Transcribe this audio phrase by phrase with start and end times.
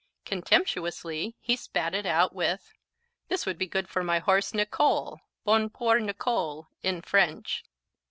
[0.25, 2.73] Contemptuously he spat it out with:
[3.27, 7.63] "This would be good for my horse, Nicole." "Bon pour Nicole" in French.